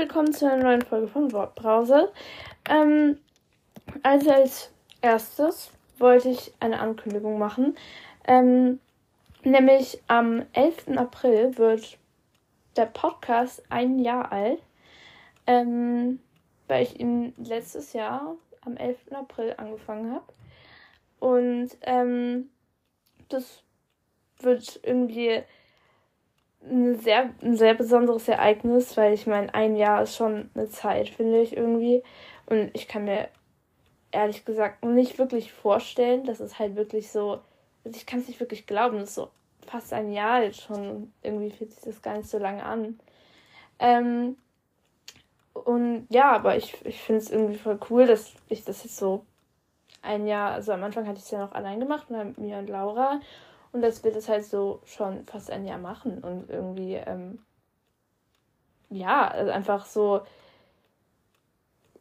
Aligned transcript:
willkommen 0.00 0.32
zu 0.32 0.50
einer 0.50 0.62
neuen 0.62 0.80
Folge 0.80 1.08
von 1.08 1.30
Wortbrause. 1.30 2.10
Ähm, 2.70 3.18
also 4.02 4.30
als 4.30 4.72
erstes 5.02 5.72
wollte 5.98 6.30
ich 6.30 6.54
eine 6.58 6.80
Ankündigung 6.80 7.38
machen. 7.38 7.76
Ähm, 8.26 8.80
nämlich 9.44 10.00
am 10.06 10.46
11. 10.54 10.96
April 10.96 11.58
wird 11.58 11.98
der 12.76 12.86
Podcast 12.86 13.62
ein 13.68 13.98
Jahr 13.98 14.32
alt, 14.32 14.62
ähm, 15.46 16.18
weil 16.66 16.84
ich 16.84 16.98
ihn 16.98 17.34
letztes 17.36 17.92
Jahr 17.92 18.36
am 18.62 18.78
11. 18.78 19.12
April 19.12 19.52
angefangen 19.58 20.14
habe. 20.14 20.32
Und 21.18 21.76
ähm, 21.82 22.48
das 23.28 23.62
wird 24.38 24.80
irgendwie 24.82 25.42
ein 26.62 26.98
sehr, 27.00 27.30
ein 27.42 27.56
sehr 27.56 27.74
besonderes 27.74 28.28
Ereignis, 28.28 28.96
weil 28.96 29.14
ich 29.14 29.26
meine, 29.26 29.52
ein 29.54 29.76
Jahr 29.76 30.02
ist 30.02 30.16
schon 30.16 30.50
eine 30.54 30.68
Zeit, 30.68 31.08
finde 31.08 31.40
ich 31.40 31.56
irgendwie. 31.56 32.02
Und 32.46 32.70
ich 32.74 32.88
kann 32.88 33.04
mir 33.04 33.28
ehrlich 34.12 34.44
gesagt 34.44 34.84
nicht 34.84 35.18
wirklich 35.18 35.52
vorstellen, 35.52 36.24
dass 36.24 36.40
es 36.40 36.58
halt 36.58 36.76
wirklich 36.76 37.10
so, 37.10 37.40
also 37.84 37.96
ich 37.96 38.06
kann 38.06 38.20
es 38.20 38.28
nicht 38.28 38.40
wirklich 38.40 38.66
glauben, 38.66 38.98
das 38.98 39.10
ist 39.10 39.14
so 39.14 39.30
fast 39.66 39.92
ein 39.92 40.12
Jahr 40.12 40.42
jetzt 40.42 40.62
schon. 40.62 41.12
Irgendwie 41.22 41.50
fühlt 41.50 41.72
sich 41.72 41.82
das 41.84 42.02
gar 42.02 42.16
nicht 42.16 42.28
so 42.28 42.38
lange 42.38 42.62
an. 42.62 42.98
Ähm, 43.78 44.36
und 45.54 46.06
ja, 46.10 46.32
aber 46.32 46.56
ich, 46.56 46.74
ich 46.84 47.00
finde 47.00 47.22
es 47.22 47.30
irgendwie 47.30 47.58
voll 47.58 47.78
cool, 47.90 48.06
dass 48.06 48.34
ich 48.48 48.64
das 48.64 48.84
jetzt 48.84 48.96
so 48.96 49.24
ein 50.02 50.26
Jahr, 50.26 50.52
also 50.52 50.72
am 50.72 50.82
Anfang 50.82 51.06
hatte 51.06 51.18
ich 51.18 51.24
es 51.24 51.30
ja 51.30 51.40
noch 51.40 51.52
allein 51.52 51.80
gemacht 51.80 52.10
mit 52.10 52.38
mir 52.38 52.58
und 52.58 52.68
Laura. 52.68 53.20
Und 53.72 53.82
dass 53.82 54.02
wir 54.02 54.12
das 54.12 54.28
halt 54.28 54.44
so 54.44 54.80
schon 54.84 55.24
fast 55.26 55.50
ein 55.50 55.64
Jahr 55.64 55.78
machen 55.78 56.18
und 56.18 56.50
irgendwie, 56.50 56.94
ähm, 56.94 57.38
ja, 58.88 59.28
also 59.28 59.52
einfach 59.52 59.86
so, 59.86 60.22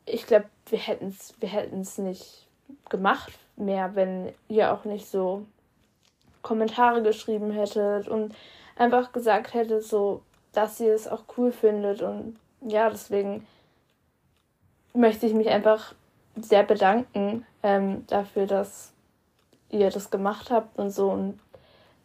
ich 0.05 0.25
glaube, 0.25 0.45
wir 0.67 0.79
hätten 0.79 1.09
es 1.09 1.35
wir 1.39 1.49
hätten's 1.49 1.99
nicht 1.99 2.47
gemacht 2.89 3.33
mehr, 3.55 3.95
wenn 3.95 4.33
ihr 4.47 4.73
auch 4.73 4.85
nicht 4.85 5.07
so 5.07 5.45
Kommentare 6.41 7.03
geschrieben 7.03 7.51
hättet 7.51 8.07
und 8.07 8.33
einfach 8.75 9.11
gesagt 9.11 9.53
hättet, 9.53 9.83
so, 9.83 10.23
dass 10.53 10.79
ihr 10.79 10.93
es 10.93 11.07
auch 11.07 11.23
cool 11.37 11.51
findet. 11.51 12.01
Und 12.01 12.39
ja, 12.61 12.89
deswegen 12.89 13.45
möchte 14.93 15.25
ich 15.25 15.33
mich 15.33 15.49
einfach 15.49 15.93
sehr 16.35 16.63
bedanken 16.63 17.45
ähm, 17.61 18.05
dafür, 18.07 18.47
dass 18.47 18.93
ihr 19.69 19.89
das 19.91 20.09
gemacht 20.09 20.49
habt 20.49 20.79
und 20.79 20.89
so 20.89 21.11
und 21.11 21.39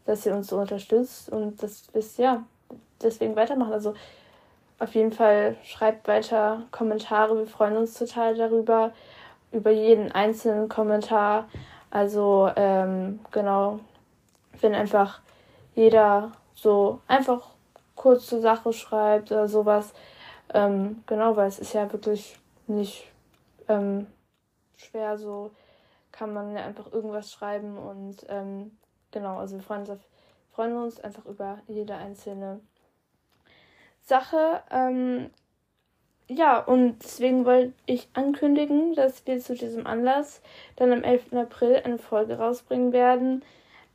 dass 0.07 0.27
ihr 0.27 0.35
uns 0.35 0.49
so 0.49 0.59
unterstützt 0.59 1.31
und 1.31 1.63
das 1.63 1.89
ist 1.93 2.19
ja 2.19 2.45
deswegen 3.03 3.37
weitermachen. 3.37 3.73
Also 3.73 3.95
auf 4.79 4.95
jeden 4.95 5.13
Fall 5.13 5.57
schreibt 5.63 6.09
weiter 6.09 6.63
Kommentare. 6.71 7.39
Wir 7.39 7.47
freuen 7.47 7.77
uns 7.77 7.95
total 7.95 8.35
darüber, 8.35 8.93
über 9.53 9.71
jeden 9.71 10.13
einzelnen 10.13 10.69
Kommentar. 10.69 11.49
Also 11.91 12.51
ähm, 12.57 13.21
genau, 13.31 13.81
wenn 14.61 14.75
einfach 14.75 15.21
jeder 15.75 16.33
so 16.55 17.01
einfach 17.07 17.51
kurz 17.95 18.27
zur 18.27 18.41
Sache 18.41 18.73
schreibt 18.73 19.31
oder 19.31 19.49
sowas. 19.49 19.93
Ähm, 20.53 21.03
genau, 21.07 21.37
weil 21.37 21.49
es 21.49 21.59
ist 21.59 21.73
ja 21.73 21.91
wirklich 21.93 22.39
nicht 22.67 23.07
ähm, 23.69 24.07
schwer, 24.77 25.17
so 25.19 25.51
kann 26.13 26.33
man 26.33 26.55
ja 26.55 26.65
einfach 26.65 26.93
irgendwas 26.93 27.33
schreiben 27.33 27.77
und 27.79 28.27
ähm, 28.29 28.77
genau, 29.15 29.39
also 29.39 29.57
wir 29.57 29.63
freuen 29.63 29.81
uns, 29.81 29.91
auf, 29.91 30.01
freuen 30.53 30.77
uns 30.77 31.01
einfach 31.01 31.25
über 31.25 31.59
jede 31.67 31.95
einzelne 31.95 32.61
Sache. 34.03 34.63
Ähm, 34.71 35.31
ja, 36.29 36.59
und 36.59 37.03
deswegen 37.03 37.45
wollte 37.47 37.73
ich 37.87 38.09
ankündigen, 38.15 38.95
dass 38.95 39.27
wir 39.27 39.39
zu 39.41 39.55
diesem 39.55 39.87
Anlass 39.87 40.43
dann 40.77 40.93
am 40.93 41.03
11. 41.03 41.33
April 41.35 41.81
eine 41.85 41.99
Folge 41.99 42.39
rausbringen 42.39 42.93
werden, 42.93 43.43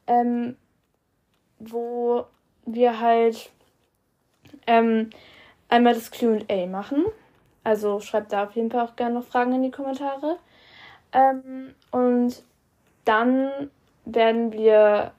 ähm, 0.08 0.56
wo 1.60 2.26
wir 2.66 3.00
halt 3.00 3.52
ähm, 4.68 5.10
einmal 5.70 5.94
das 5.94 6.12
QA 6.12 6.66
machen. 6.68 7.06
Also 7.64 8.00
schreibt 8.00 8.32
da 8.32 8.46
auf 8.46 8.56
jeden 8.56 8.72
Fall 8.72 8.86
auch 8.86 8.96
gerne 8.96 9.16
noch 9.16 9.26
Fragen 9.26 9.54
in 9.54 9.64
die 9.64 9.72
Kommentare. 9.72 10.38
Ähm, 11.12 11.74
und 11.92 12.44
dann 13.06 13.72
werden 14.06 14.54
wir 14.54 15.14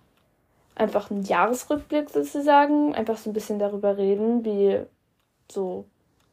einfach 0.75 1.11
einen 1.11 1.23
Jahresrückblick 1.23 2.11
sozusagen, 2.11 2.95
einfach 2.95 3.19
so 3.19 3.31
ein 3.31 3.35
bisschen 3.35 3.59
darüber 3.59 3.97
reden, 3.97 4.45
wie 4.45 4.81
so 5.51 5.85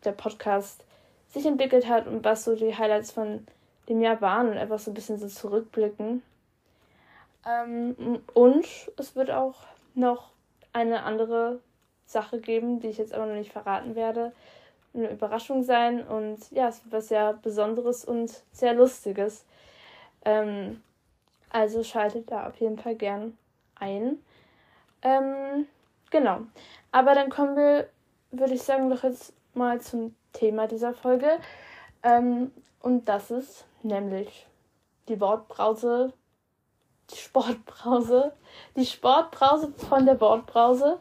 der 0.04 0.12
Podcast 0.12 0.84
sich 1.30 1.46
entwickelt 1.46 1.88
hat 1.88 2.08
und 2.08 2.24
was 2.24 2.46
so 2.46 2.56
die 2.56 2.76
Highlights 2.76 3.12
von 3.12 3.46
dem 3.90 4.02
Jahr 4.02 4.22
waren 4.22 4.50
und 4.50 4.58
einfach 4.58 4.80
so 4.80 4.92
ein 4.92 4.94
bisschen 4.94 5.18
so 5.18 5.28
zurückblicken. 5.28 6.22
Ähm, 7.46 8.22
und 8.34 8.66
es 8.98 9.16
wird 9.16 9.32
auch 9.32 9.56
noch 9.96 10.32
eine 10.74 11.04
andere 11.04 11.60
Sache 12.06 12.40
geben, 12.40 12.80
die 12.80 12.88
ich 12.88 12.98
jetzt 12.98 13.14
aber 13.14 13.26
noch 13.26 13.36
nicht 13.36 13.52
verraten 13.52 13.96
werde. 13.96 14.32
Eine 14.94 15.12
Überraschung 15.12 15.64
sein 15.64 16.06
und 16.06 16.40
ja, 16.52 16.70
es 16.70 16.84
wird 16.84 16.94
was 16.94 17.08
sehr 17.10 17.34
Besonderes 17.34 18.06
und 18.06 18.32
sehr 18.52 18.74
Lustiges. 18.74 19.46
Ähm, 20.26 20.82
also 21.50 21.84
schaltet 21.84 22.32
da 22.32 22.48
auf 22.48 22.60
jeden 22.60 22.78
Fall 22.78 22.96
gern 22.96 23.38
ein. 23.76 24.18
Ähm, 25.02 25.68
genau. 26.10 26.42
Aber 26.92 27.16
dann 27.16 27.30
kommen 27.30 27.56
wir, 27.56 27.90
würde 28.32 28.54
ich 28.54 28.64
sagen, 28.64 28.90
doch 28.90 29.04
jetzt 29.04 29.34
mal 29.54 29.82
zum 29.82 30.16
Thema 30.34 30.68
dieser 30.68 30.94
Folge. 30.94 31.40
Ähm, 32.04 32.52
und 32.82 33.06
das 33.06 33.32
ist 33.32 33.66
nämlich 33.84 34.48
die 35.08 35.20
Wortbrause, 35.20 36.14
die 37.12 37.18
Sportbrause, 37.18 38.34
die 38.76 38.86
Sportbrause 38.86 39.72
von 39.90 40.06
der 40.06 40.20
Wortbrause. 40.20 41.00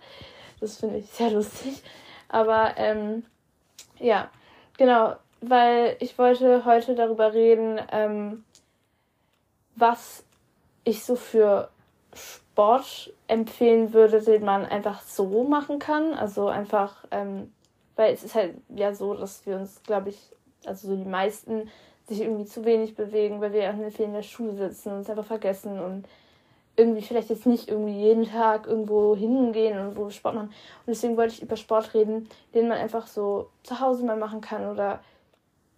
Das 0.61 0.79
finde 0.79 0.99
ich 0.99 1.11
sehr 1.11 1.31
lustig. 1.31 1.83
Aber 2.29 2.75
ähm, 2.77 3.25
ja, 3.99 4.31
genau, 4.79 5.17
weil 5.41 5.97
ich 6.01 6.19
wollte 6.19 6.65
heute 6.65 6.95
darüber 6.95 7.33
reden, 7.33 7.81
ähm, 7.93 8.45
was 9.75 10.25
ich 10.85 11.05
so 11.05 11.17
für 11.17 11.69
Sport 12.15 12.46
empfehlen 13.29 13.93
würde, 13.93 14.21
den 14.21 14.45
man 14.45 14.65
einfach 14.65 15.03
so 15.03 15.45
machen 15.45 15.79
kann. 15.79 16.15
Also 16.15 16.49
einfach, 16.49 17.05
ähm, 17.11 17.53
weil 17.95 18.15
es 18.15 18.25
ist 18.25 18.35
halt 18.35 18.55
ja 18.69 18.95
so, 18.95 19.15
dass 19.15 19.47
wir 19.47 19.57
uns, 19.57 19.83
glaube 19.83 20.11
ich, 20.11 20.19
also 20.65 20.89
so 20.89 20.97
die 20.97 21.09
meisten 21.09 21.69
sich 22.09 22.21
irgendwie 22.21 22.45
zu 22.45 22.65
wenig 22.65 22.95
bewegen, 22.95 23.41
weil 23.41 23.53
wir 23.53 23.63
ja 23.63 23.91
viel 23.91 24.07
in 24.07 24.13
der 24.13 24.23
Schule 24.23 24.55
sitzen 24.55 24.91
und 24.91 24.99
uns 24.99 25.11
einfach 25.11 25.25
vergessen 25.25 25.79
und 25.81 26.07
irgendwie 26.77 27.03
vielleicht 27.03 27.31
jetzt 27.31 27.47
nicht 27.47 27.69
irgendwie 27.69 27.99
jeden 27.99 28.25
Tag 28.25 28.67
irgendwo 28.67 29.17
hingehen 29.17 29.79
und 29.79 29.97
wo 29.97 30.11
Sport 30.11 30.35
machen. 30.35 30.49
Und 30.49 30.89
deswegen 30.89 31.17
wollte 31.17 31.35
ich 31.35 31.43
über 31.43 31.57
Sport 31.57 31.95
reden, 31.95 32.29
den 32.55 32.69
man 32.69 32.79
einfach 32.79 33.07
so 33.07 33.49
zu 33.63 33.81
Hause 33.81 34.05
mal 34.05 34.17
machen 34.17 34.41
kann 34.41 34.69
oder 34.71 35.01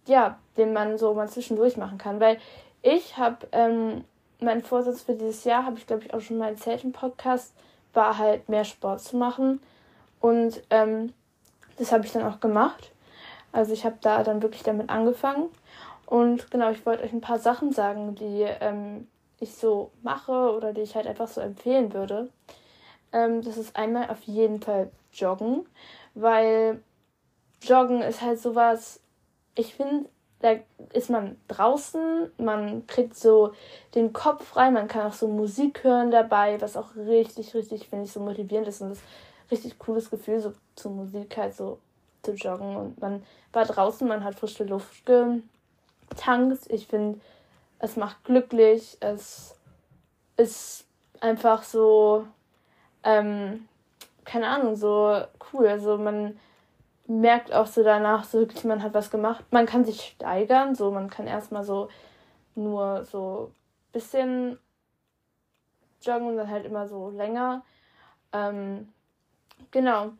ja, 0.07 0.39
den 0.57 0.73
man 0.73 0.97
so 0.97 1.13
mal 1.13 1.29
zwischendurch 1.29 1.77
machen 1.77 1.97
kann. 1.97 2.19
Weil 2.19 2.37
ich 2.81 3.17
habe 3.17 3.47
ähm, 3.51 4.03
mein 4.39 4.63
Vorsatz 4.63 5.01
für 5.01 5.13
dieses 5.13 5.43
Jahr, 5.43 5.65
habe 5.65 5.77
ich 5.77 5.87
glaube 5.87 6.03
ich 6.03 6.13
auch 6.13 6.21
schon 6.21 6.37
mal 6.37 6.49
erzählt 6.49 6.83
im 6.83 6.91
Podcast, 6.91 7.53
war 7.93 8.17
halt 8.17 8.49
mehr 8.49 8.65
Sport 8.65 9.01
zu 9.01 9.17
machen. 9.17 9.61
Und 10.19 10.61
ähm, 10.69 11.13
das 11.77 11.91
habe 11.91 12.05
ich 12.05 12.11
dann 12.11 12.23
auch 12.23 12.39
gemacht. 12.39 12.91
Also 13.51 13.73
ich 13.73 13.85
habe 13.85 13.97
da 14.01 14.23
dann 14.23 14.41
wirklich 14.41 14.63
damit 14.63 14.89
angefangen. 14.89 15.49
Und 16.05 16.51
genau, 16.51 16.71
ich 16.71 16.85
wollte 16.85 17.03
euch 17.03 17.13
ein 17.13 17.21
paar 17.21 17.39
Sachen 17.39 17.71
sagen, 17.71 18.15
die 18.15 18.45
ähm, 18.61 19.07
ich 19.39 19.55
so 19.55 19.91
mache 20.01 20.31
oder 20.31 20.73
die 20.73 20.81
ich 20.81 20.95
halt 20.95 21.07
einfach 21.07 21.27
so 21.27 21.41
empfehlen 21.41 21.93
würde. 21.93 22.29
Ähm, 23.11 23.41
das 23.41 23.57
ist 23.57 23.75
einmal 23.75 24.09
auf 24.09 24.21
jeden 24.23 24.61
Fall 24.61 24.91
Joggen, 25.13 25.65
weil 26.13 26.81
Joggen 27.61 28.01
ist 28.01 28.21
halt 28.21 28.39
sowas, 28.39 28.99
ich 29.55 29.73
finde, 29.75 30.09
da 30.39 30.55
ist 30.93 31.09
man 31.09 31.35
draußen, 31.47 32.31
man 32.37 32.87
kriegt 32.87 33.15
so 33.15 33.53
den 33.93 34.13
Kopf 34.13 34.45
frei, 34.45 34.71
man 34.71 34.87
kann 34.87 35.07
auch 35.07 35.13
so 35.13 35.27
Musik 35.27 35.83
hören 35.83 36.11
dabei, 36.11 36.61
was 36.61 36.77
auch 36.77 36.95
richtig, 36.95 37.53
richtig, 37.53 37.89
finde 37.89 38.05
ich, 38.05 38.11
so 38.11 38.21
motivierend 38.21 38.67
ist 38.67 38.81
und 38.81 38.89
das 38.89 38.99
richtig 39.51 39.77
cooles 39.79 40.09
Gefühl, 40.09 40.39
so 40.39 40.53
zur 40.75 40.91
Musik 40.91 41.35
halt 41.37 41.55
so 41.55 41.79
zu 42.23 42.33
joggen. 42.33 42.75
Und 42.75 43.01
man 43.01 43.23
war 43.51 43.65
draußen, 43.65 44.07
man 44.07 44.23
hat 44.23 44.35
frische 44.35 44.63
Luft 44.63 45.05
getankt. 45.05 46.69
Ich 46.69 46.87
finde, 46.87 47.19
es 47.79 47.95
macht 47.95 48.23
glücklich, 48.23 48.97
es 49.01 49.55
ist 50.37 50.85
einfach 51.19 51.63
so, 51.63 52.25
ähm, 53.03 53.67
keine 54.23 54.47
Ahnung, 54.47 54.75
so 54.75 55.21
cool. 55.51 55.67
Also 55.67 55.97
man 55.97 56.39
merkt 57.09 57.51
auch 57.51 57.65
so 57.65 57.83
danach 57.83 58.23
so 58.23 58.39
wirklich, 58.39 58.63
man 58.63 58.83
hat 58.83 58.93
was 58.93 59.09
gemacht. 59.09 59.43
Man 59.51 59.65
kann 59.65 59.83
sich 59.83 60.01
steigern, 60.01 60.75
so 60.75 60.91
man 60.91 61.09
kann 61.09 61.27
erstmal 61.27 61.63
so 61.63 61.89
nur 62.55 63.03
so 63.03 63.51
ein 63.51 63.91
bisschen 63.93 64.59
joggen 66.01 66.27
und 66.27 66.37
dann 66.37 66.49
halt 66.49 66.65
immer 66.65 66.87
so 66.87 67.09
länger. 67.09 67.63
Ähm, 68.31 68.89
genau. 69.71 70.11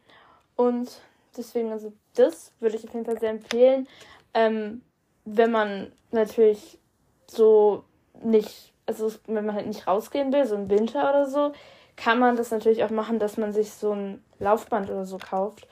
Und 0.56 1.00
deswegen, 1.38 1.72
also 1.72 1.94
das 2.16 2.52
würde 2.60 2.76
ich 2.76 2.88
auf 2.88 2.94
jeden 2.94 3.06
Fall 3.06 3.20
sehr 3.20 3.30
empfehlen. 3.30 3.88
Ähm, 4.34 4.82
wenn 5.26 5.52
man 5.52 5.92
natürlich 6.12 6.80
so 7.28 7.84
nicht, 8.24 8.74
also 8.88 9.12
wenn 9.28 9.46
man 9.46 9.56
halt 9.56 9.68
nicht 9.68 9.86
rausgehen 9.86 10.34
will, 10.34 10.46
so 10.48 10.56
im 10.56 10.70
Winter 10.70 11.08
oder 11.10 11.28
so, 11.28 11.54
kann 11.96 12.18
man 12.18 12.36
das 12.36 12.50
natürlich 12.50 12.84
auch 12.84 12.90
machen, 12.90 13.20
dass 13.20 13.38
man 13.38 13.54
sich 13.54 13.72
so 13.72 13.92
ein 13.92 14.24
Laufband 14.40 14.90
oder 14.90 15.06
so 15.06 15.20
kauft. 15.20 15.68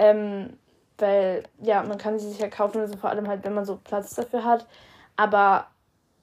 Ähm, 0.00 0.56
weil, 0.96 1.42
ja, 1.60 1.82
man 1.82 1.98
kann 1.98 2.18
sie 2.18 2.28
sich 2.30 2.38
ja 2.38 2.48
kaufen, 2.48 2.80
also 2.80 2.96
vor 2.96 3.10
allem 3.10 3.28
halt, 3.28 3.44
wenn 3.44 3.54
man 3.54 3.66
so 3.66 3.76
Platz 3.76 4.14
dafür 4.14 4.44
hat. 4.44 4.66
Aber 5.16 5.66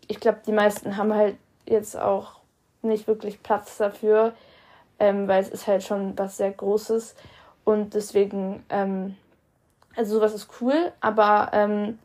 ich 0.08 0.20
glaube, 0.20 0.40
die 0.48 0.52
meisten 0.52 0.98
haben 0.98 1.14
halt 1.14 1.38
jetzt 1.68 1.96
auch 1.96 2.40
nicht 2.82 3.08
wirklich 3.08 3.44
Platz 3.44 3.78
dafür, 3.78 4.34
ähm, 5.00 5.28
weil 5.28 5.42
es 5.42 5.50
ist 5.50 5.68
halt 5.68 5.84
schon 5.84 6.18
was 6.18 6.38
sehr 6.38 6.52
Großes. 6.52 7.16
Und 7.66 7.94
deswegen, 7.94 8.66
ähm, 8.70 9.16
also 9.96 10.16
sowas 10.16 10.34
ist 10.34 10.50
cool, 10.62 10.92
aber 11.02 11.52
ähm, 11.54 12.00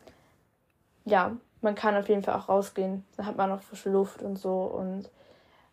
ja, 1.06 1.32
man 1.62 1.74
kann 1.74 1.96
auf 1.96 2.08
jeden 2.08 2.22
Fall 2.22 2.34
auch 2.34 2.48
rausgehen. 2.48 3.04
Da 3.16 3.24
hat 3.24 3.36
man 3.36 3.48
noch 3.48 3.62
frische 3.62 3.90
Luft 3.90 4.22
und 4.22 4.36
so. 4.36 4.64
Und 4.64 5.08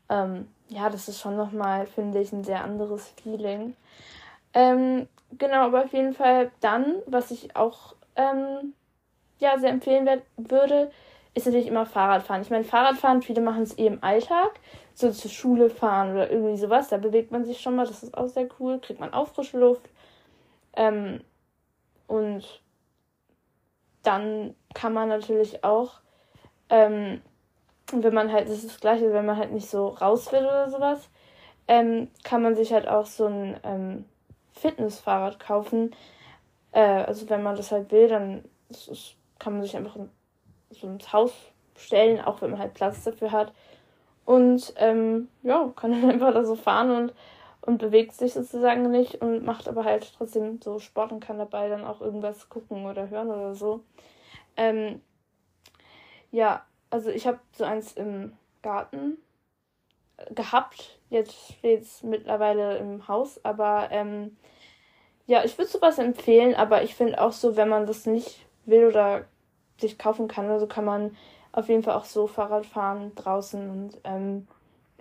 ähm, 0.10 0.48
ja, 0.70 0.90
das 0.90 1.10
ist 1.10 1.20
schon 1.20 1.36
nochmal, 1.36 1.88
finde 1.88 2.22
ich, 2.22 2.32
ein 2.32 2.44
sehr 2.44 2.64
anderes 2.64 3.08
Feeling. 3.22 3.76
Ähm, 4.54 5.08
genau, 5.38 5.66
aber 5.66 5.86
auf 5.86 5.94
jeden 5.94 6.14
Fall 6.14 6.52
dann, 6.60 6.96
was 7.06 7.32
ich 7.32 7.56
auch 7.56 7.96
ähm, 8.16 8.74
ja, 9.40 9.58
sehr 9.58 9.70
empfehlen 9.70 10.22
würde, 10.38 10.92
ist 11.34 11.46
natürlich 11.46 11.68
immer 11.68 11.86
Fahrradfahren. 11.86 12.42
Ich 12.42 12.50
meine, 12.50 12.64
Fahrradfahren, 12.64 13.22
viele 13.22 13.42
machen 13.42 13.64
es 13.64 13.78
eh 13.78 13.88
im 13.88 14.04
Alltag, 14.04 14.60
so 14.94 15.12
zur 15.12 15.32
Schule 15.32 15.70
fahren 15.70 16.12
oder 16.12 16.30
irgendwie 16.30 16.58
sowas. 16.58 16.90
Da 16.90 16.98
bewegt 16.98 17.32
man 17.32 17.46
sich 17.46 17.62
schon 17.62 17.76
mal, 17.76 17.86
das 17.86 18.04
ist 18.04 18.18
auch 18.18 18.28
sehr 18.28 18.50
cool, 18.60 18.80
kriegt 18.80 19.00
man 19.00 19.14
auch 19.14 19.28
frische 19.30 19.60
Luft. 19.60 19.90
Ähm, 20.76 21.22
und 22.08 22.62
dann 24.04 24.56
kann 24.74 24.94
man 24.94 25.10
natürlich 25.10 25.64
auch, 25.64 26.00
ähm, 26.70 27.22
wenn 27.92 28.14
man 28.14 28.32
halt, 28.32 28.48
das 28.48 28.58
ist 28.58 28.70
das 28.70 28.80
Gleiche, 28.80 29.14
wenn 29.14 29.26
man 29.26 29.38
halt 29.38 29.52
nicht 29.52 29.70
so 29.70 29.90
raus 29.90 30.32
will 30.32 30.42
oder 30.42 30.70
sowas, 30.70 31.10
ähm, 31.68 32.10
kann 32.24 32.42
man 32.42 32.56
sich 32.56 32.74
halt 32.74 32.88
auch 32.88 33.06
so 33.06 33.28
ein 33.28 33.60
ähm, 33.64 34.06
Fitnessfahrrad 34.62 35.40
kaufen. 35.40 35.96
Äh, 36.72 37.04
also 37.04 37.30
wenn 37.30 37.44
man 37.44 37.56
das 37.56 37.72
halt 37.72 37.92
will, 37.92 38.08
dann 38.08 38.44
ist, 38.70 39.16
kann 39.40 39.54
man 39.54 39.64
sich 39.64 39.76
einfach 39.76 39.98
so 40.70 40.88
ins 40.88 41.12
Haus 41.12 41.34
stellen, 41.76 42.22
auch 42.22 42.42
wenn 42.42 42.52
man 42.52 42.60
halt 42.60 42.74
Platz 42.74 43.04
dafür 43.04 43.32
hat. 43.32 43.54
Und 44.26 44.74
ähm, 44.78 45.30
ja, 45.44 45.72
kann 45.76 45.92
dann 46.02 46.12
einfach 46.12 46.34
da 46.34 46.46
so 46.46 46.56
fahren 46.56 46.92
und, 46.92 47.14
und 47.62 47.78
bewegt 47.78 48.14
sich 48.14 48.34
sozusagen 48.34 48.90
nicht 48.92 49.22
und 49.22 49.44
macht 49.44 49.68
aber 49.68 49.84
halt 49.84 50.14
trotzdem 50.18 50.62
so 50.62 50.80
Sport 50.80 51.12
und 51.12 51.20
kann 51.20 51.38
dabei 51.38 51.70
dann 51.70 51.84
auch 51.84 52.02
irgendwas 52.02 52.50
gucken 52.50 52.86
oder 52.86 53.10
hören 53.10 53.30
oder 53.30 53.56
so. 53.56 53.84
Ähm, 54.56 55.02
ja, 56.32 56.64
also 56.90 57.10
ich 57.10 57.26
habe 57.26 57.40
so 57.54 57.64
eins 57.64 57.94
im 57.94 58.34
Garten 58.62 59.18
gehabt. 60.34 61.00
Jetzt 61.10 61.34
steht 61.54 61.82
es 61.82 62.04
mittlerweile 62.04 62.78
im 62.78 63.08
Haus, 63.08 63.44
aber 63.44 63.90
ähm, 63.92 64.38
ja, 65.26 65.44
ich 65.44 65.58
würde 65.58 65.70
sowas 65.70 66.00
empfehlen, 66.00 66.56
aber 66.56 66.84
ich 66.84 66.96
finde 66.96 67.22
auch 67.22 67.32
so, 67.32 67.56
wenn 67.56 67.70
man 67.70 67.86
das 67.86 68.06
nicht 68.06 68.46
will 68.66 68.86
oder 68.86 69.26
sich 69.78 69.98
kaufen 69.98 70.28
kann, 70.28 70.50
also 70.50 70.68
kann 70.68 70.86
man 70.86 71.16
auf 71.52 71.70
jeden 71.70 71.84
Fall 71.84 71.96
auch 71.96 72.06
so 72.06 72.28
Fahrrad 72.28 72.66
fahren 72.66 73.14
draußen 73.16 73.70
und 73.70 74.00
ähm, 74.04 74.48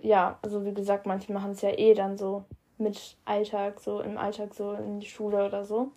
ja, 0.01 0.39
also 0.41 0.65
wie 0.65 0.73
gesagt, 0.73 1.05
manche 1.05 1.33
machen 1.33 1.51
es 1.51 1.61
ja 1.61 1.71
eh 1.71 1.93
dann 1.93 2.17
so 2.17 2.45
mit 2.77 3.17
Alltag, 3.25 3.79
so 3.79 4.01
im 4.01 4.17
Alltag, 4.17 4.55
so 4.55 4.71
in 4.73 4.99
die 4.99 5.07
Schule 5.07 5.45
oder 5.45 5.65
so. 5.65 5.91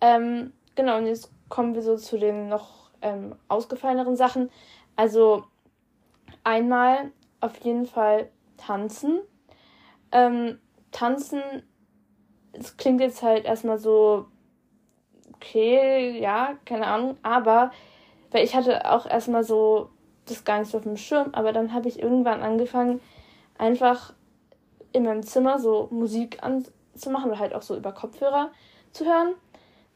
Ähm, 0.00 0.52
genau, 0.74 0.96
und 0.98 1.06
jetzt 1.06 1.30
kommen 1.48 1.74
wir 1.74 1.82
so 1.82 1.96
zu 1.96 2.18
den 2.18 2.48
noch 2.48 2.90
ähm, 3.02 3.34
ausgefalleneren 3.48 4.16
Sachen. 4.16 4.50
Also 4.96 5.44
einmal 6.44 7.12
auf 7.40 7.56
jeden 7.58 7.86
Fall 7.86 8.30
tanzen. 8.58 9.20
Ähm, 10.12 10.58
tanzen, 10.92 11.40
es 12.52 12.76
klingt 12.76 13.00
jetzt 13.00 13.22
halt 13.22 13.44
erstmal 13.44 13.78
so, 13.78 14.26
okay, 15.34 16.18
ja, 16.20 16.54
keine 16.64 16.86
Ahnung, 16.86 17.16
aber, 17.22 17.70
weil 18.30 18.44
ich 18.44 18.54
hatte 18.54 18.90
auch 18.90 19.06
erstmal 19.06 19.44
so 19.44 19.90
das 20.26 20.44
gar 20.44 20.58
nicht 20.58 20.70
so 20.70 20.78
auf 20.78 20.84
dem 20.84 20.96
Schirm, 20.96 21.30
aber 21.32 21.52
dann 21.52 21.72
habe 21.72 21.88
ich 21.88 22.02
irgendwann 22.02 22.42
angefangen, 22.42 23.00
einfach 23.56 24.12
in 24.92 25.04
meinem 25.04 25.22
Zimmer 25.22 25.58
so 25.58 25.88
Musik 25.90 26.38
anzumachen 26.42 27.30
oder 27.30 27.38
halt 27.38 27.54
auch 27.54 27.62
so 27.62 27.76
über 27.76 27.92
Kopfhörer 27.92 28.50
zu 28.92 29.04
hören. 29.04 29.34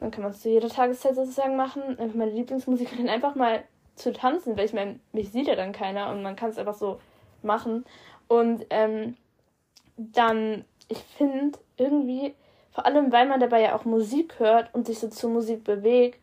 Dann 0.00 0.10
kann 0.10 0.22
man 0.22 0.32
es 0.32 0.40
zu 0.40 0.48
jeder 0.48 0.68
Tageszeit 0.68 1.14
sozusagen 1.14 1.56
machen, 1.56 1.98
einfach 1.98 2.16
meine 2.16 2.32
Lieblingsmusik 2.32 2.92
und 2.92 3.00
dann 3.00 3.08
einfach 3.10 3.34
mal 3.34 3.64
zu 3.94 4.12
tanzen, 4.12 4.56
weil 4.56 4.64
ich 4.64 4.72
meine, 4.72 4.98
mich 5.12 5.30
sieht 5.30 5.46
ja 5.46 5.54
dann 5.54 5.72
keiner 5.72 6.10
und 6.10 6.22
man 6.22 6.36
kann 6.36 6.50
es 6.50 6.58
einfach 6.58 6.74
so 6.74 6.98
machen. 7.42 7.84
Und 8.28 8.66
ähm, 8.70 9.16
dann, 9.96 10.64
ich 10.88 10.98
finde 10.98 11.58
irgendwie, 11.76 12.34
vor 12.72 12.86
allem 12.86 13.12
weil 13.12 13.28
man 13.28 13.40
dabei 13.40 13.60
ja 13.60 13.76
auch 13.76 13.84
Musik 13.84 14.38
hört 14.38 14.74
und 14.74 14.86
sich 14.86 14.98
so 14.98 15.08
zur 15.08 15.30
Musik 15.30 15.64
bewegt, 15.64 16.20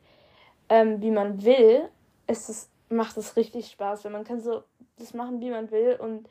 ähm, 0.70 1.02
wie 1.02 1.12
man 1.12 1.44
will, 1.44 1.90
ist 2.28 2.50
es, 2.50 2.70
macht 2.90 3.18
es 3.18 3.36
richtig 3.36 3.70
Spaß, 3.70 4.06
weil 4.06 4.12
man 4.12 4.24
kann 4.24 4.42
so 4.42 4.64
das 4.98 5.14
machen, 5.14 5.42
wie 5.42 5.50
man 5.50 5.72
will 5.72 5.98
und 6.00 6.28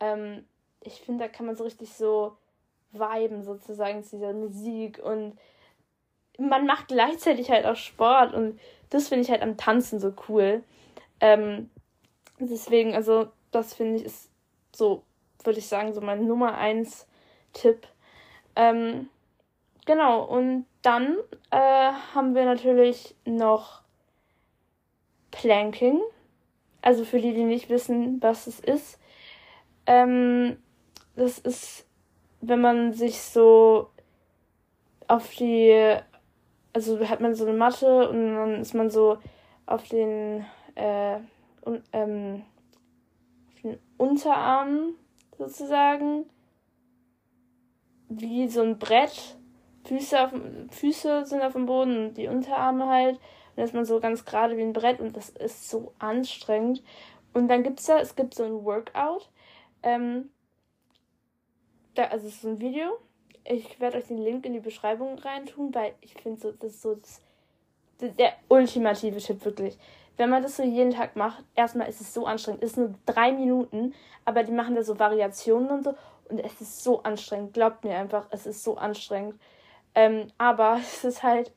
ähm, 0.00 0.44
ich 0.80 1.00
finde, 1.00 1.24
da 1.24 1.28
kann 1.28 1.46
man 1.46 1.56
so 1.56 1.64
richtig 1.64 1.92
so 1.92 2.36
viben 2.92 3.42
sozusagen 3.42 4.04
zu 4.04 4.16
dieser 4.16 4.32
Musik 4.32 5.00
und 5.02 5.36
man 6.38 6.66
macht 6.66 6.88
gleichzeitig 6.88 7.50
halt 7.50 7.66
auch 7.66 7.76
Sport 7.76 8.34
und 8.34 8.60
das 8.90 9.08
finde 9.08 9.24
ich 9.24 9.30
halt 9.30 9.42
am 9.42 9.56
Tanzen 9.56 9.98
so 10.00 10.12
cool. 10.28 10.62
Ähm, 11.20 11.70
deswegen, 12.38 12.94
also 12.94 13.28
das 13.50 13.74
finde 13.74 13.96
ich 13.96 14.04
ist 14.04 14.30
so, 14.76 15.02
würde 15.44 15.58
ich 15.58 15.66
sagen, 15.66 15.92
so 15.92 16.00
mein 16.00 16.26
Nummer 16.26 16.56
eins 16.56 17.06
Tipp. 17.52 17.86
Ähm, 18.54 19.08
genau, 19.86 20.24
und 20.24 20.66
dann 20.82 21.16
äh, 21.50 21.92
haben 22.14 22.34
wir 22.34 22.44
natürlich 22.44 23.14
noch 23.24 23.82
Planking. 25.30 26.00
Also 26.82 27.04
für 27.04 27.20
die, 27.20 27.34
die 27.34 27.44
nicht 27.44 27.68
wissen, 27.68 28.22
was 28.22 28.46
es 28.46 28.60
ist. 28.60 29.00
Ähm, 29.86 30.56
das 31.16 31.38
ist, 31.38 31.86
wenn 32.40 32.60
man 32.60 32.92
sich 32.92 33.20
so 33.20 33.90
auf 35.08 35.30
die, 35.34 35.96
also 36.72 37.08
hat 37.08 37.20
man 37.20 37.34
so 37.34 37.46
eine 37.46 37.56
Matte 37.56 38.08
und 38.08 38.34
dann 38.34 38.60
ist 38.60 38.74
man 38.74 38.90
so 38.90 39.18
auf 39.66 39.88
den, 39.88 40.44
äh, 40.74 41.18
un, 41.64 41.82
ähm, 41.92 42.44
auf 43.56 43.62
den 43.62 43.78
Unterarm 43.96 44.94
sozusagen 45.38 46.26
wie 48.08 48.48
so 48.48 48.62
ein 48.62 48.78
Brett. 48.78 49.36
Füße, 49.84 50.20
auf, 50.20 50.32
Füße 50.70 51.26
sind 51.26 51.42
auf 51.42 51.52
dem 51.52 51.66
Boden 51.66 52.08
und 52.08 52.14
die 52.14 52.28
Unterarme 52.28 52.86
halt. 52.86 53.20
Und 53.54 53.62
ist 53.62 53.74
man 53.74 53.84
so 53.84 54.00
ganz 54.00 54.24
gerade 54.24 54.56
wie 54.56 54.62
ein 54.62 54.72
Brett 54.72 55.00
und 55.00 55.16
das 55.16 55.30
ist 55.30 55.70
so 55.70 55.92
anstrengend. 55.98 56.82
Und 57.32 57.48
dann 57.48 57.62
gibt 57.62 57.80
es 57.80 57.86
da, 57.86 57.98
es 57.98 58.16
gibt 58.16 58.34
so 58.34 58.44
ein 58.44 58.64
Workout. 58.64 59.30
Ähm, 59.82 60.30
da, 61.94 62.04
also 62.04 62.26
es 62.26 62.34
ist 62.34 62.42
so 62.42 62.48
ein 62.48 62.60
Video. 62.60 62.98
Ich 63.44 63.78
werde 63.80 63.98
euch 63.98 64.06
den 64.06 64.18
Link 64.18 64.44
in 64.44 64.52
die 64.52 64.60
Beschreibung 64.60 65.18
reintun, 65.18 65.74
weil 65.74 65.94
ich 66.00 66.14
finde 66.14 66.40
so, 66.40 66.52
das 66.52 66.72
ist 66.72 66.82
so 66.82 66.96
das, 66.96 67.22
der 68.00 68.34
ultimative 68.48 69.18
Tipp 69.18 69.44
wirklich. 69.44 69.78
Wenn 70.16 70.30
man 70.30 70.42
das 70.42 70.56
so 70.56 70.62
jeden 70.62 70.92
Tag 70.92 71.16
macht, 71.16 71.44
erstmal 71.54 71.88
ist 71.88 72.00
es 72.00 72.14
so 72.14 72.26
anstrengend. 72.26 72.62
Es 72.62 72.72
ist 72.72 72.78
nur 72.78 72.94
drei 73.04 73.32
Minuten, 73.32 73.94
aber 74.24 74.42
die 74.42 74.52
machen 74.52 74.74
da 74.74 74.82
so 74.82 74.98
Variationen 74.98 75.70
und 75.70 75.84
so. 75.84 75.94
Und 76.28 76.40
es 76.40 76.60
ist 76.60 76.82
so 76.82 77.02
anstrengend. 77.02 77.54
Glaubt 77.54 77.84
mir 77.84 77.96
einfach, 77.96 78.26
es 78.30 78.46
ist 78.46 78.64
so 78.64 78.76
anstrengend. 78.76 79.38
Ähm, 79.94 80.28
aber 80.38 80.78
es 80.80 81.04
ist 81.04 81.22
halt, 81.22 81.52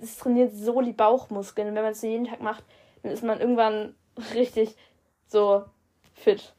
es 0.00 0.18
trainiert 0.18 0.52
so 0.52 0.80
die 0.80 0.92
Bauchmuskeln. 0.92 1.68
Und 1.68 1.74
wenn 1.74 1.82
man 1.82 1.92
es 1.92 2.00
so 2.00 2.06
jeden 2.06 2.26
Tag 2.26 2.40
macht, 2.40 2.64
dann 3.02 3.12
ist 3.12 3.22
man 3.22 3.40
irgendwann 3.40 3.94
richtig 4.34 4.76
so 5.28 5.64
fit. 6.14 6.54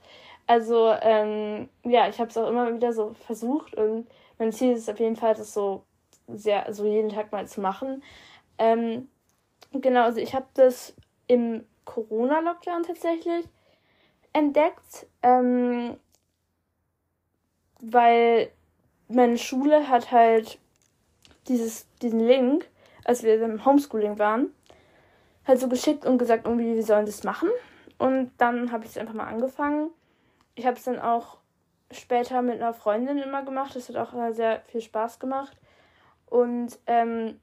Also, 0.48 0.92
ähm, 1.02 1.70
ja, 1.84 2.10
ich 2.10 2.20
habe 2.20 2.30
es 2.30 2.38
auch 2.38 2.50
immer 2.50 2.74
wieder 2.74 2.92
so 2.92 3.14
versucht 3.26 3.76
und 3.76 4.08
mein 4.38 4.52
Ziel 4.52 4.74
ist 4.74 4.90
auf 4.90 5.00
jeden 5.00 5.16
Fall, 5.16 5.36
das 5.36 5.54
so 5.54 5.86
sehr, 6.28 6.74
so 6.74 6.86
jeden 6.86 7.10
Tag 7.10 7.32
mal 7.32 7.48
zu 7.48 7.62
machen. 7.62 8.04
Ähm, 8.58 9.08
genau, 9.72 10.04
also 10.04 10.20
ich 10.20 10.36
habe 10.36 10.48
das 10.54 10.94
im 11.34 11.66
Corona-Lockdown 11.86 12.84
tatsächlich 12.84 13.46
entdeckt, 14.32 15.08
ähm, 15.22 15.98
weil 17.80 18.52
meine 19.10 19.38
Schule 19.38 19.90
hat 19.90 20.12
halt 20.12 20.60
dieses, 21.48 21.88
diesen 22.02 22.22
Link, 22.22 22.70
als 23.04 23.24
wir 23.24 23.42
im 23.42 23.66
Homeschooling 23.66 24.18
waren, 24.18 24.54
halt 25.46 25.60
so 25.60 25.68
geschickt 25.68 26.06
und 26.06 26.18
gesagt, 26.18 26.46
irgendwie, 26.46 26.76
wir 26.76 26.84
sollen 26.84 27.06
das 27.06 27.24
machen. 27.24 27.50
Und 27.98 28.32
dann 28.38 28.72
habe 28.72 28.86
ich 28.86 28.92
es 28.92 28.98
einfach 28.98 29.14
mal 29.14 29.28
angefangen 29.28 29.90
ich 30.56 30.66
habe 30.66 30.78
es 30.78 30.84
dann 30.84 31.00
auch 31.00 31.38
später 31.92 32.42
mit 32.42 32.56
einer 32.56 32.74
Freundin 32.74 33.18
immer 33.18 33.44
gemacht. 33.44 33.76
Das 33.76 33.90
hat 33.90 33.96
auch 33.96 34.14
sehr 34.34 34.62
viel 34.68 34.82
Spaß 34.82 35.20
gemacht. 35.20 35.58
Und 36.28 36.80
ähm, 36.88 37.40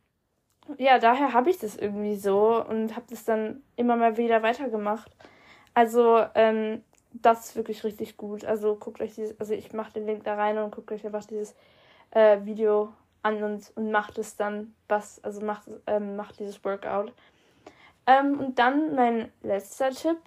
ja, 0.78 0.98
daher 0.98 1.32
habe 1.32 1.50
ich 1.50 1.58
das 1.58 1.76
irgendwie 1.76 2.16
so 2.16 2.64
und 2.64 2.96
habe 2.96 3.06
das 3.10 3.24
dann 3.24 3.62
immer 3.76 3.96
mal 3.96 4.16
wieder 4.16 4.42
weitergemacht. 4.42 5.10
Also, 5.74 6.24
ähm, 6.34 6.82
das 7.12 7.46
ist 7.46 7.56
wirklich 7.56 7.84
richtig 7.84 8.16
gut. 8.16 8.44
Also 8.44 8.76
guckt 8.76 9.00
euch 9.00 9.14
dieses, 9.14 9.38
also 9.40 9.54
ich 9.54 9.72
mache 9.72 9.92
den 9.92 10.06
Link 10.06 10.24
da 10.24 10.34
rein 10.34 10.58
und 10.58 10.74
guckt 10.74 10.92
euch 10.92 11.04
einfach 11.04 11.24
dieses 11.24 11.54
äh, 12.12 12.38
Video 12.44 12.92
an 13.22 13.42
und, 13.42 13.72
und 13.74 13.90
macht 13.90 14.18
es 14.18 14.36
dann, 14.36 14.74
was, 14.88 15.22
also 15.24 15.40
macht, 15.40 15.68
ähm, 15.86 16.16
macht 16.16 16.38
dieses 16.38 16.64
Workout. 16.64 17.12
Ähm, 18.06 18.38
und 18.38 18.58
dann 18.58 18.94
mein 18.94 19.32
letzter 19.42 19.90
Tipp 19.90 20.18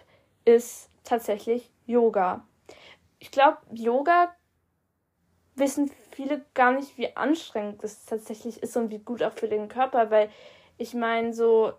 ist 0.45 0.89
tatsächlich 1.03 1.71
Yoga. 1.85 2.45
Ich 3.19 3.31
glaube, 3.31 3.57
Yoga 3.71 4.35
wissen 5.55 5.91
viele 6.13 6.45
gar 6.53 6.71
nicht, 6.71 6.97
wie 6.97 7.15
anstrengend 7.15 7.83
das 7.83 8.05
tatsächlich 8.05 8.61
ist 8.61 8.77
und 8.77 8.89
wie 8.89 8.99
gut 8.99 9.23
auch 9.23 9.33
für 9.33 9.47
den 9.47 9.67
Körper, 9.67 10.11
weil 10.11 10.29
ich 10.77 10.93
meine, 10.93 11.33
so, 11.33 11.73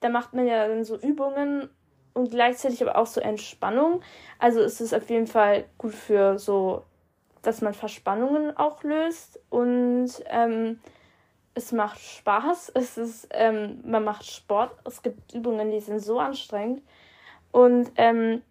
da 0.00 0.08
macht 0.08 0.34
man 0.34 0.46
ja 0.46 0.68
dann 0.68 0.84
so 0.84 0.96
Übungen 0.96 1.68
und 2.12 2.30
gleichzeitig 2.30 2.82
aber 2.82 2.96
auch 2.96 3.06
so 3.06 3.20
Entspannung. 3.20 4.02
Also 4.38 4.60
ist 4.60 4.80
es 4.80 4.94
auf 4.94 5.08
jeden 5.10 5.26
Fall 5.26 5.64
gut 5.78 5.94
für 5.94 6.38
so, 6.38 6.84
dass 7.42 7.60
man 7.60 7.74
Verspannungen 7.74 8.56
auch 8.56 8.82
löst 8.82 9.40
und 9.50 10.10
ähm, 10.26 10.80
es 11.54 11.72
macht 11.72 12.00
Spaß. 12.00 12.72
Es 12.74 12.96
ist, 12.96 13.28
ähm, 13.30 13.80
man 13.84 14.04
macht 14.04 14.24
Sport. 14.30 14.72
Es 14.84 15.02
gibt 15.02 15.34
Übungen, 15.34 15.70
die 15.70 15.80
sind 15.80 16.00
so 16.00 16.18
anstrengend 16.18 16.82
und 17.52 17.90
ähm, 17.96 18.42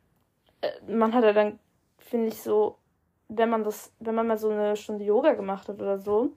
äh, 0.61 0.91
man 0.91 1.13
hat 1.13 1.23
ja 1.23 1.33
dann, 1.33 1.59
finde 1.97 2.27
ich 2.27 2.41
so, 2.41 2.77
wenn 3.37 3.49
man 3.49 3.63
das, 3.63 3.91
wenn 3.99 4.15
man 4.15 4.27
mal 4.27 4.37
so 4.37 4.49
eine 4.49 4.75
Stunde 4.75 5.03
Yoga 5.03 5.33
gemacht 5.33 5.67
hat 5.67 5.81
oder 5.81 5.97
so, 5.97 6.31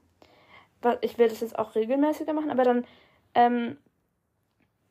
ich 1.00 1.18
werde 1.18 1.32
das 1.32 1.40
jetzt 1.40 1.58
auch 1.58 1.74
regelmäßiger 1.74 2.32
machen, 2.32 2.50
aber 2.50 2.62
dann 2.62 2.84
ähm, 3.34 3.78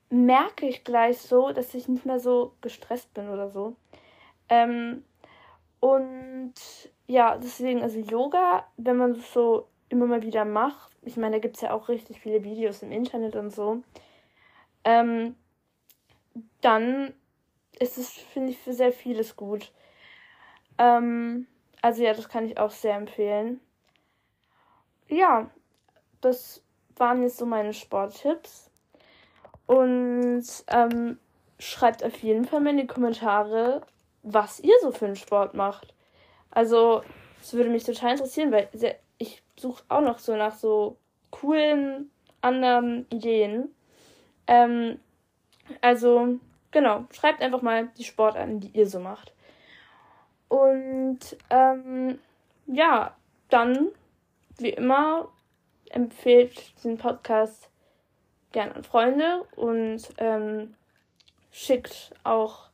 merke 0.10 0.68
ich 0.68 0.84
gleich 0.84 1.20
so, 1.20 1.52
dass 1.52 1.74
ich 1.74 1.88
nicht 1.88 2.06
mehr 2.06 2.20
so 2.20 2.54
gestresst 2.62 3.14
bin 3.14 3.30
oder 3.30 3.50
so. 3.50 3.76
Ähm, 4.50 5.04
und 5.80 6.54
ja, 7.08 7.38
deswegen, 7.38 7.82
also 7.82 8.00
Yoga, 8.00 8.68
wenn 8.78 8.98
man 8.98 9.14
das 9.14 9.34
so 9.34 9.68
immer 9.90 10.06
mal 10.06 10.24
wieder 10.24 10.46
macht, 10.46 10.92
ich 11.04 11.18
meine, 11.18 11.36
da 11.36 11.40
gibt 11.40 11.56
es 11.56 11.62
ja 11.62 11.72
auch 11.72 11.90
richtig 11.90 12.20
viele 12.20 12.44
Videos 12.44 12.82
im 12.82 12.92
Internet 12.92 13.36
und 13.36 13.52
so, 13.52 13.84
ähm, 14.84 15.36
dann 16.62 17.14
ist 17.80 17.98
es, 17.98 18.10
finde 18.10 18.52
ich, 18.52 18.58
für 18.58 18.74
sehr 18.74 18.92
vieles 18.92 19.36
gut. 19.36 19.72
Ähm, 20.78 21.48
also 21.86 22.02
ja, 22.02 22.16
das 22.16 22.30
kann 22.30 22.48
ich 22.48 22.58
auch 22.58 22.72
sehr 22.72 22.96
empfehlen. 22.96 23.60
Ja, 25.08 25.52
das 26.20 26.64
waren 26.98 27.22
jetzt 27.22 27.38
so 27.38 27.46
meine 27.46 27.76
Sporttipps. 27.76 28.72
Und 29.68 30.44
ähm, 30.66 31.20
schreibt 31.60 32.04
auf 32.04 32.18
jeden 32.24 32.46
Fall 32.46 32.62
mal 32.62 32.72
in 32.72 32.78
die 32.78 32.88
Kommentare, 32.88 33.82
was 34.24 34.60
ihr 34.62 34.74
so 34.82 34.92
für 34.92 35.06
einen 35.06 35.16
Sport 35.16 35.54
macht. 35.54 35.94
Also, 36.50 37.04
es 37.40 37.54
würde 37.54 37.70
mich 37.70 37.84
total 37.84 38.14
interessieren, 38.14 38.52
weil 38.52 38.68
ich 39.20 39.44
suche 39.56 39.84
auch 39.88 40.02
noch 40.02 40.18
so 40.18 40.36
nach 40.36 40.56
so 40.56 40.98
coolen 41.30 42.10
anderen 42.42 43.06
Ideen. 43.12 43.76
Ähm, 44.48 45.00
also, 45.82 46.40
genau, 46.72 47.06
schreibt 47.12 47.44
einfach 47.44 47.62
mal 47.62 47.90
die 47.96 48.06
Sportarten, 48.06 48.60
die 48.60 48.70
ihr 48.70 48.90
so 48.90 49.00
macht. 49.00 49.35
Und 50.48 51.20
ähm, 51.50 52.20
ja, 52.68 53.16
dann, 53.50 53.90
wie 54.58 54.70
immer, 54.70 55.30
empfehlt 55.90 56.76
diesen 56.78 56.98
Podcast 56.98 57.70
gerne 58.52 58.76
an 58.76 58.84
Freunde 58.84 59.46
und 59.56 60.02
ähm, 60.18 60.76
schickt 61.52 62.14
auch 62.24 62.70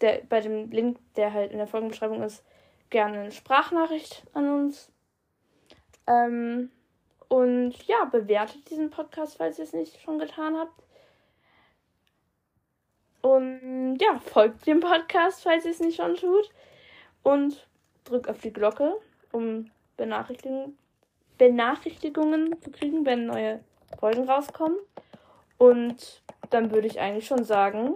der, 0.00 0.22
bei 0.28 0.40
dem 0.40 0.70
Link, 0.70 0.98
der 1.16 1.32
halt 1.32 1.52
in 1.52 1.58
der 1.58 1.66
Folgenbeschreibung 1.66 2.22
ist, 2.22 2.44
gerne 2.90 3.20
eine 3.20 3.32
Sprachnachricht 3.32 4.24
an 4.34 4.48
uns. 4.50 4.90
Ähm, 6.06 6.70
und 7.28 7.72
ja, 7.86 8.04
bewertet 8.04 8.68
diesen 8.68 8.90
Podcast, 8.90 9.38
falls 9.38 9.58
ihr 9.58 9.64
es 9.64 9.72
nicht 9.72 10.00
schon 10.02 10.18
getan 10.18 10.56
habt. 10.58 10.82
Und 13.22 13.98
ja, 14.00 14.18
folgt 14.18 14.66
dem 14.66 14.80
Podcast, 14.80 15.42
falls 15.42 15.64
ihr 15.64 15.70
es 15.70 15.80
nicht 15.80 15.96
schon 15.96 16.16
tut. 16.16 16.50
Und 17.22 17.66
drückt 18.04 18.28
auf 18.28 18.40
die 18.40 18.52
Glocke, 18.52 18.94
um 19.30 19.70
Benachrichtigungen, 19.96 20.76
Benachrichtigungen 21.38 22.60
zu 22.60 22.70
kriegen, 22.70 23.06
wenn 23.06 23.26
neue 23.26 23.60
Folgen 23.98 24.28
rauskommen. 24.28 24.78
Und 25.58 26.22
dann 26.50 26.70
würde 26.72 26.88
ich 26.88 27.00
eigentlich 27.00 27.26
schon 27.26 27.44
sagen, 27.44 27.94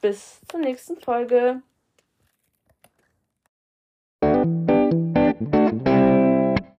bis 0.00 0.40
zur 0.48 0.60
nächsten 0.60 0.98
Folge. 1.00 1.62